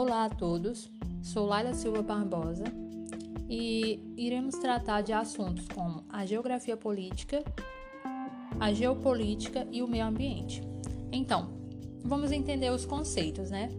Olá 0.00 0.26
a 0.26 0.30
todos, 0.30 0.88
sou 1.20 1.44
Laila 1.44 1.74
Silva 1.74 2.02
Barbosa 2.02 2.62
e 3.50 3.98
iremos 4.16 4.54
tratar 4.54 5.00
de 5.00 5.12
assuntos 5.12 5.66
como 5.66 6.04
a 6.08 6.24
geografia 6.24 6.76
política, 6.76 7.42
a 8.60 8.72
geopolítica 8.72 9.66
e 9.72 9.82
o 9.82 9.88
meio 9.88 10.06
ambiente. 10.06 10.62
Então, 11.10 11.50
vamos 12.04 12.30
entender 12.30 12.70
os 12.70 12.86
conceitos, 12.86 13.50
né? 13.50 13.70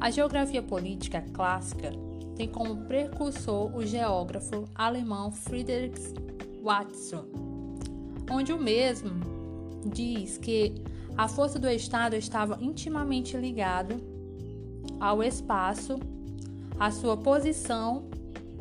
A 0.00 0.10
geografia 0.10 0.62
política 0.62 1.20
clássica 1.34 1.92
tem 2.34 2.48
como 2.48 2.86
precursor 2.86 3.76
o 3.76 3.84
geógrafo 3.84 4.64
alemão 4.74 5.30
Friedrich 5.30 6.00
Watson, 6.62 7.26
onde 8.32 8.54
o 8.54 8.58
mesmo 8.58 9.20
diz 9.84 10.38
que 10.38 10.82
a 11.14 11.28
força 11.28 11.58
do 11.58 11.68
Estado 11.68 12.16
estava 12.16 12.56
intimamente 12.58 13.36
ligado 13.36 14.16
ao 15.00 15.22
espaço, 15.22 15.98
à 16.78 16.90
sua 16.90 17.16
posição 17.16 18.08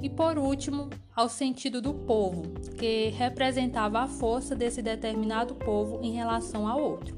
e, 0.02 0.10
por 0.10 0.38
último, 0.38 0.90
ao 1.16 1.28
sentido 1.28 1.82
do 1.82 1.94
povo, 1.94 2.44
que 2.78 3.10
representava 3.10 4.00
a 4.00 4.08
força 4.08 4.56
desse 4.56 4.82
determinado 4.82 5.56
povo 5.56 6.00
em 6.04 6.12
relação 6.12 6.68
ao 6.68 6.82
outro. 6.82 7.16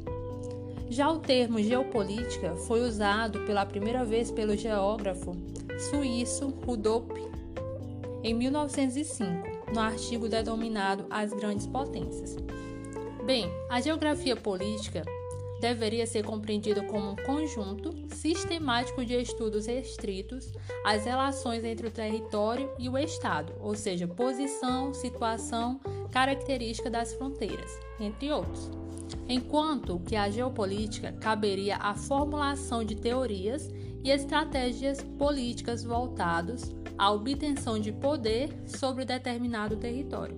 Já 0.89 1.11
o 1.11 1.19
termo 1.19 1.61
geopolítica 1.61 2.55
foi 2.55 2.81
usado 2.81 3.41
pela 3.41 3.65
primeira 3.65 4.03
vez 4.03 4.31
pelo 4.31 4.57
geógrafo 4.57 5.33
suíço 5.89 6.47
Rudolf 6.65 7.11
em 8.23 8.33
1905, 8.33 9.71
no 9.73 9.79
artigo 9.79 10.27
denominado 10.27 11.05
As 11.09 11.31
Grandes 11.31 11.67
Potências. 11.67 12.35
Bem, 13.23 13.49
a 13.70 13.79
geografia 13.79 14.35
política 14.35 15.03
deveria 15.59 16.08
ser 16.08 16.23
compreendido 16.23 16.84
como 16.84 17.12
um 17.12 17.16
conjunto 17.16 17.93
sistemático 18.15 19.04
de 19.04 19.13
estudos 19.13 19.66
restritos 19.66 20.51
às 20.85 21.05
relações 21.05 21.63
entre 21.63 21.88
o 21.88 21.91
território 21.91 22.71
e 22.79 22.88
o 22.88 22.98
Estado, 22.98 23.54
ou 23.60 23.76
seja, 23.76 24.07
posição, 24.07 24.93
situação, 24.93 25.79
característica 26.12 26.90
das 26.90 27.13
fronteiras, 27.13 27.71
entre 27.99 28.32
outros. 28.32 28.70
Enquanto 29.27 29.99
que 29.99 30.16
a 30.16 30.29
geopolítica 30.29 31.12
caberia 31.13 31.77
à 31.77 31.94
formulação 31.94 32.84
de 32.84 32.96
teorias 32.96 33.70
e 34.04 34.10
estratégias 34.10 35.01
políticas 35.18 35.84
voltados 35.84 36.73
à 36.98 37.12
obtenção 37.12 37.79
de 37.79 37.91
poder 37.91 38.49
sobre 38.66 39.05
determinado 39.05 39.76
território. 39.76 40.35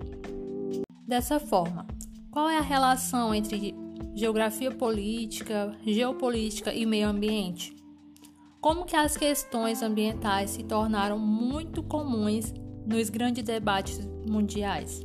Dessa 1.06 1.38
forma, 1.38 1.86
qual 2.30 2.48
é 2.48 2.58
a 2.58 2.62
relação 2.62 3.34
entre 3.34 3.74
geografia 4.22 4.70
política, 4.70 5.76
geopolítica 5.84 6.72
e 6.72 6.86
meio 6.86 7.08
ambiente. 7.08 7.74
Como 8.60 8.84
que 8.84 8.94
as 8.94 9.16
questões 9.16 9.82
ambientais 9.82 10.50
se 10.50 10.62
tornaram 10.62 11.18
muito 11.18 11.82
comuns 11.82 12.54
nos 12.86 13.10
grandes 13.10 13.42
debates 13.42 14.08
mundiais? 14.24 15.04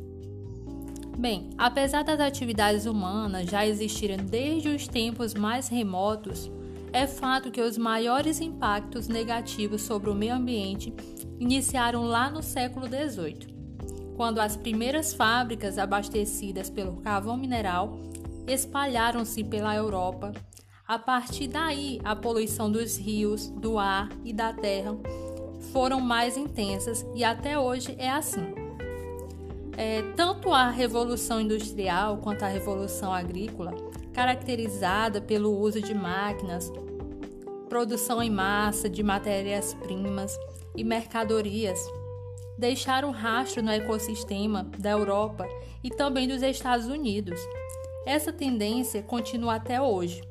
Bem, 1.18 1.50
apesar 1.58 2.04
das 2.04 2.20
atividades 2.20 2.86
humanas 2.86 3.50
já 3.50 3.66
existirem 3.66 4.18
desde 4.18 4.70
os 4.70 4.88
tempos 4.88 5.34
mais 5.34 5.68
remotos, 5.68 6.52
é 6.94 7.08
fato 7.08 7.50
que 7.50 7.60
os 7.60 7.76
maiores 7.76 8.40
impactos 8.40 9.08
negativos 9.08 9.82
sobre 9.82 10.12
o 10.12 10.16
meio 10.16 10.36
ambiente 10.36 10.94
iniciaram 11.40 12.04
lá 12.04 12.30
no 12.30 12.44
século 12.44 12.86
XVIII, 12.86 13.48
quando 14.16 14.38
as 14.38 14.56
primeiras 14.56 15.12
fábricas 15.12 15.80
abastecidas 15.80 16.70
pelo 16.70 16.98
carvão 16.98 17.36
mineral 17.36 18.00
espalharam-se 18.48 19.44
pela 19.44 19.76
Europa. 19.76 20.32
A 20.88 20.98
partir 20.98 21.48
daí, 21.48 22.00
a 22.04 22.16
poluição 22.16 22.72
dos 22.72 22.98
rios, 22.98 23.50
do 23.50 23.78
ar 23.78 24.10
e 24.24 24.32
da 24.32 24.54
terra 24.54 24.98
foram 25.74 26.00
mais 26.00 26.38
intensas 26.38 27.06
e 27.14 27.24
até 27.24 27.60
hoje 27.60 27.96
é 28.00 28.10
assim. 28.10 28.54
É, 29.76 30.02
tanto 30.16 30.52
a 30.52 30.70
Revolução 30.70 31.40
Industrial 31.40 32.18
quanto 32.18 32.44
a 32.44 32.48
Revolução 32.48 33.14
Agrícola, 33.14 33.76
caracterizada 34.14 35.22
pelo 35.22 35.56
uso 35.56 35.80
de 35.82 35.94
máquinas, 35.94 36.72
produção 37.70 38.24
em 38.24 38.32
massa 38.32 38.90
de 38.90 39.04
matérias-primas 39.04 40.36
e 40.76 40.84
mercadorias, 40.84 41.80
deixaram 42.58 43.12
rastro 43.12 43.62
no 43.62 43.70
ecossistema 43.70 44.64
da 44.80 44.90
Europa 44.90 45.48
e 45.84 45.90
também 45.90 46.28
dos 46.28 46.42
Estados 46.42 46.88
Unidos. 46.88 47.40
Essa 48.08 48.32
tendência 48.32 49.04
continua 49.04 49.56
até 49.56 49.82
hoje. 49.82 50.22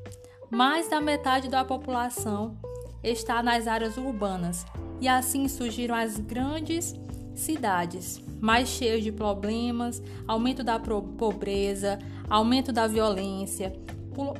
Mais 0.49 0.89
da 0.89 0.99
metade 0.99 1.47
da 1.47 1.63
população 1.63 2.57
está 3.03 3.43
nas 3.43 3.67
áreas 3.67 3.97
urbanas 3.97 4.65
e 4.99 5.07
assim 5.07 5.47
surgiram 5.47 5.93
as 5.93 6.17
grandes 6.19 6.95
cidades, 7.35 8.19
mais 8.41 8.67
cheias 8.67 9.03
de 9.03 9.11
problemas, 9.11 10.01
aumento 10.27 10.63
da 10.63 10.79
pobreza, 10.79 11.99
aumento 12.27 12.71
da 12.71 12.87
violência, 12.87 13.71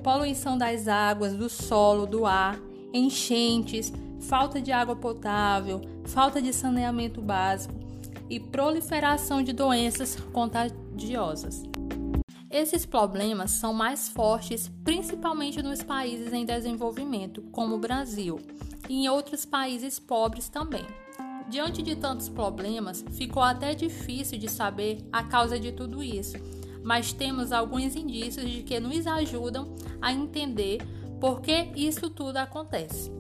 poluição 0.02 0.58
das 0.58 0.88
águas, 0.88 1.36
do 1.36 1.48
solo, 1.48 2.08
do 2.08 2.26
ar, 2.26 2.60
enchentes, 2.92 3.94
falta 4.20 4.60
de 4.60 4.72
água 4.72 4.96
potável, 4.96 5.80
falta 6.06 6.42
de 6.42 6.52
saneamento 6.52 7.22
básico 7.22 7.76
e 8.32 8.40
proliferação 8.40 9.44
de 9.44 9.54
doenças 9.54 10.16
contagiosas. 10.34 11.77
Esses 12.50 12.86
problemas 12.86 13.52
são 13.52 13.74
mais 13.74 14.08
fortes 14.08 14.72
principalmente 14.84 15.62
nos 15.62 15.84
países 15.84 16.32
em 16.32 16.46
desenvolvimento, 16.46 17.42
como 17.52 17.76
o 17.76 17.80
Brasil, 17.80 18.40
e 18.88 19.04
em 19.04 19.10
outros 19.10 19.46
países 19.46 20.00
pobres 20.00 20.48
também. 20.48 20.86
Diante 21.50 21.82
de 21.82 21.96
tantos 21.96 22.30
problemas, 22.30 23.04
ficou 23.12 23.44
até 23.44 23.76
difícil 23.76 24.38
de 24.38 24.50
saber 24.50 25.06
a 25.12 25.24
causa 25.24 25.60
de 25.60 25.74
tudo 25.74 26.02
isso, 26.02 26.38
mas 26.84 27.12
temos 27.12 27.52
alguns 27.52 27.96
indícios 27.96 28.50
de 28.50 28.64
que 28.64 28.80
nos 28.80 29.06
ajudam 29.06 29.76
a 30.02 30.14
entender 30.14 30.80
por 31.20 31.42
que 31.42 31.72
isso 31.76 32.10
tudo 32.10 32.38
acontece. 32.38 33.17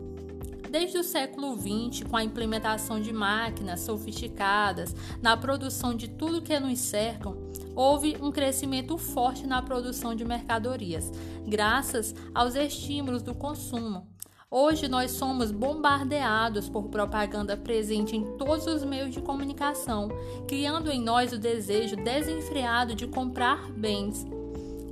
Desde 0.69 0.97
o 0.97 1.03
século 1.03 1.55
XX, 1.55 2.03
com 2.09 2.17
a 2.17 2.23
implementação 2.23 2.99
de 2.99 3.13
máquinas 3.13 3.81
sofisticadas 3.81 4.95
na 5.21 5.37
produção 5.37 5.95
de 5.95 6.07
tudo 6.07 6.41
que 6.41 6.59
nos 6.59 6.79
cercam, 6.79 7.37
houve 7.75 8.17
um 8.21 8.31
crescimento 8.31 8.97
forte 8.97 9.47
na 9.47 9.61
produção 9.61 10.13
de 10.13 10.25
mercadorias, 10.25 11.11
graças 11.47 12.13
aos 12.33 12.55
estímulos 12.55 13.23
do 13.23 13.33
consumo. 13.33 14.07
Hoje 14.49 14.87
nós 14.87 15.11
somos 15.11 15.51
bombardeados 15.51 16.69
por 16.69 16.87
propaganda 16.87 17.57
presente 17.57 18.15
em 18.15 18.37
todos 18.37 18.65
os 18.65 18.83
meios 18.83 19.13
de 19.13 19.21
comunicação, 19.21 20.07
criando 20.47 20.89
em 20.89 21.01
nós 21.01 21.33
o 21.33 21.37
desejo 21.37 21.97
desenfreado 21.97 22.95
de 22.95 23.07
comprar 23.07 23.69
bens. 23.73 24.25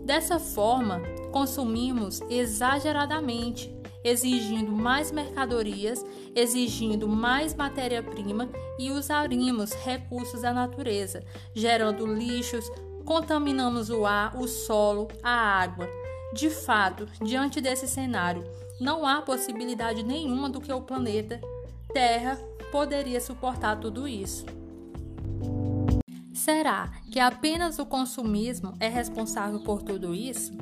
Dessa 0.04 0.40
forma, 0.40 1.02
consumimos 1.32 2.22
exageradamente, 2.30 3.74
exigindo 4.06 4.72
mais 4.72 5.12
mercadorias, 5.12 6.06
exigindo 6.36 7.10
mais 7.10 7.56
matéria-prima 7.56 8.48
e 8.78 8.92
usaríamos 8.92 9.74
recursos 9.74 10.42
da 10.42 10.54
natureza, 10.54 11.26
gerando 11.56 12.06
lixos, 12.06 12.72
contaminamos 13.04 13.90
o 13.90 14.06
ar, 14.06 14.38
o 14.38 14.48
solo, 14.48 15.08
a 15.24 15.32
água. 15.32 15.90
De 16.34 16.50
fato, 16.52 17.08
diante 17.24 17.60
desse 17.60 17.88
cenário, 17.88 18.44
não 18.80 19.08
há 19.08 19.22
possibilidade 19.22 20.04
nenhuma 20.04 20.50
do 20.50 20.62
que 20.62 20.72
o 20.72 20.82
planeta 20.82 21.42
Terra 21.92 22.38
poderia 22.72 23.20
suportar 23.20 23.80
tudo 23.80 24.08
isso. 24.08 24.46
Será 26.34 26.92
que 27.10 27.20
apenas 27.20 27.80
o 27.80 27.86
consumismo 27.86 28.74
é 28.80 28.88
responsável 28.88 29.62
por 29.62 29.82
tudo 29.82 30.14
isso? 30.14 30.54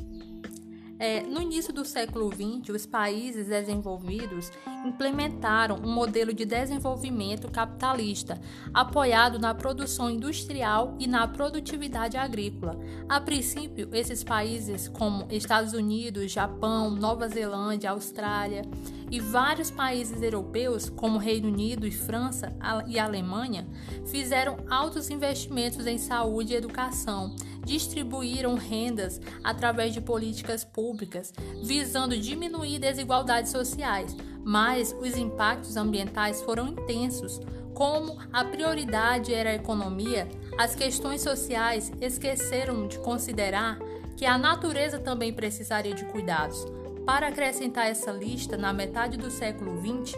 É, 1.00 1.22
no 1.22 1.42
início 1.42 1.74
do 1.74 1.84
século 1.84 2.32
XX, 2.32 2.70
os 2.70 2.86
países 2.86 3.48
desenvolvidos 3.48 4.52
implementaram 4.84 5.78
um 5.84 5.92
modelo 5.92 6.34
de 6.34 6.46
desenvolvimento 6.46 7.50
capitalista, 7.50 8.40
apoiado 8.74 9.40
na 9.40 9.54
produção 9.54 10.10
industrial 10.10 10.96
e 11.00 11.08
na 11.08 11.28
produtividade 11.28 12.18
agrícola. 12.18 12.78
A 13.08 13.20
princípio, 13.20 13.90
esses 13.94 14.24
países, 14.24 14.88
como 14.88 15.28
Estados 15.32 15.74
Unidos, 15.74 16.32
Japão, 16.32 16.92
Nova 16.92 17.28
Zelândia, 17.28 17.92
Austrália 17.92 18.64
e 19.10 19.20
vários 19.20 19.70
países 19.72 20.22
europeus, 20.22 20.90
como 20.90 21.18
Reino 21.18 21.48
Unido 21.48 21.86
e 21.88 21.92
França 21.92 22.52
e 22.88 23.00
Alemanha, 23.00 23.68
fizeram 24.08 24.58
altos 24.70 25.10
investimentos 25.10 25.86
em 25.86 25.98
saúde 25.98 26.54
e 26.54 26.58
educação 26.58 27.34
distribuíram 27.66 28.56
rendas 28.56 29.22
através 29.44 29.94
de 29.94 30.02
políticas 30.02 30.64
públicas 30.64 31.34
visando 31.64 32.18
diminuir 32.18 32.80
desigualdades 32.80 33.52
sociais, 33.52 34.16
mas 34.44 34.96
os 35.00 35.18
impactos 35.18 35.78
ambientais 35.78 36.42
foram 36.42 36.68
intensos. 36.68 37.40
Como 37.74 38.18
a 38.32 38.44
prioridade 38.46 39.34
era 39.34 39.50
a 39.50 39.56
economia, 39.56 40.28
as 40.58 40.76
questões 40.76 41.22
sociais 41.22 41.92
esqueceram 42.00 42.88
de 42.88 43.00
considerar 43.00 43.80
que 44.16 44.26
a 44.26 44.38
natureza 44.38 45.00
também 45.00 45.34
precisaria 45.34 45.94
de 45.94 46.06
cuidados. 46.06 46.66
Para 47.06 47.28
acrescentar 47.28 47.88
essa 47.88 48.12
lista, 48.12 48.56
na 48.56 48.72
metade 48.72 49.18
do 49.18 49.32
século 49.32 49.78
XX, 49.82 50.16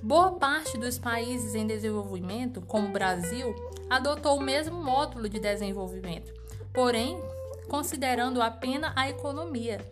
Boa 0.00 0.30
parte 0.30 0.78
dos 0.78 0.96
países 0.96 1.56
em 1.56 1.66
desenvolvimento, 1.66 2.62
como 2.62 2.88
o 2.88 2.92
Brasil, 2.92 3.52
adotou 3.90 4.38
o 4.38 4.42
mesmo 4.42 4.80
módulo 4.80 5.28
de 5.28 5.40
desenvolvimento, 5.40 6.32
porém 6.72 7.20
considerando 7.68 8.40
apenas 8.40 8.92
a 8.94 9.10
economia, 9.10 9.84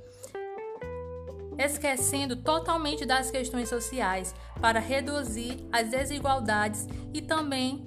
esquecendo 1.58 2.37
totalmente 2.37 3.05
das 3.05 3.31
questões 3.31 3.69
sociais 3.69 4.35
para 4.61 4.81
reduzir 4.81 5.67
as 5.73 5.88
desigualdades 5.88 6.87
e 7.12 7.23
também 7.23 7.85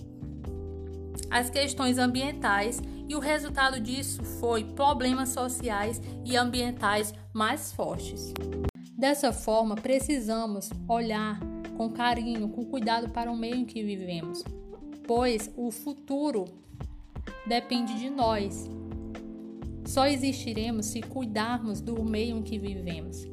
as 1.30 1.50
questões 1.50 1.98
ambientais, 1.98 2.82
e 3.08 3.16
o 3.16 3.20
resultado 3.20 3.80
disso 3.80 4.24
foi 4.24 4.64
problemas 4.64 5.30
sociais 5.30 6.02
e 6.26 6.36
ambientais 6.36 7.14
mais 7.34 7.72
fortes. 7.72 8.34
Dessa 8.98 9.32
forma, 9.32 9.76
precisamos 9.76 10.70
olhar 10.88 11.40
com 11.78 11.90
carinho, 11.90 12.50
com 12.50 12.66
cuidado 12.66 13.10
para 13.10 13.32
o 13.32 13.38
meio 13.38 13.56
em 13.56 13.66
que 13.66 13.84
vivemos, 13.84 14.44
pois 15.08 15.52
o 15.56 15.72
futuro 15.72 16.46
depende 17.48 17.98
de 17.98 18.10
nós. 18.10 18.70
Só 19.86 20.06
existiremos 20.06 20.88
se 20.88 21.02
cuidarmos 21.02 21.82
do 21.82 22.04
meio 22.04 22.38
em 22.38 22.44
que 22.44 22.60
vivemos. 22.60 23.26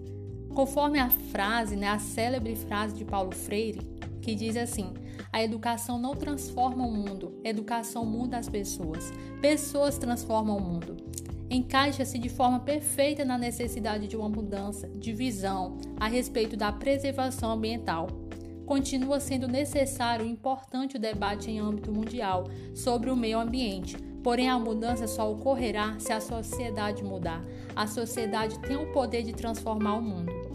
Conforme 0.56 0.98
a 0.98 1.10
frase, 1.10 1.76
né, 1.76 1.86
a 1.86 1.98
célebre 1.98 2.56
frase 2.56 2.94
de 2.94 3.04
Paulo 3.04 3.30
Freire, 3.30 3.86
que 4.22 4.34
diz 4.34 4.56
assim: 4.56 4.94
a 5.30 5.42
educação 5.42 5.98
não 5.98 6.16
transforma 6.16 6.86
o 6.86 6.90
mundo, 6.90 7.38
educação 7.44 8.06
muda 8.06 8.38
as 8.38 8.48
pessoas. 8.48 9.12
Pessoas 9.42 9.98
transformam 9.98 10.56
o 10.56 10.60
mundo 10.60 10.96
encaixa-se 11.48 12.18
de 12.18 12.28
forma 12.28 12.58
perfeita 12.58 13.24
na 13.24 13.38
necessidade 13.38 14.08
de 14.08 14.16
uma 14.16 14.28
mudança 14.28 14.88
de 14.88 15.12
visão 15.12 15.78
a 15.98 16.08
respeito 16.08 16.56
da 16.56 16.72
preservação 16.72 17.52
ambiental. 17.52 18.08
Continua 18.66 19.20
sendo 19.20 19.46
necessário 19.46 20.26
e 20.26 20.28
importante 20.28 20.96
o 20.96 21.00
debate 21.00 21.48
em 21.48 21.60
âmbito 21.60 21.92
mundial 21.92 22.48
sobre 22.74 23.10
o 23.10 23.16
meio 23.16 23.38
ambiente, 23.38 23.96
porém 24.24 24.48
a 24.48 24.58
mudança 24.58 25.06
só 25.06 25.30
ocorrerá 25.30 25.94
se 26.00 26.12
a 26.12 26.20
sociedade 26.20 27.04
mudar. 27.04 27.44
A 27.76 27.86
sociedade 27.86 28.58
tem 28.58 28.76
o 28.76 28.90
poder 28.90 29.22
de 29.22 29.32
transformar 29.32 29.94
o 29.94 30.02
mundo. 30.02 30.45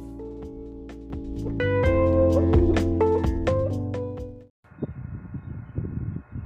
Thank 1.43 1.88
you. 1.88 2.00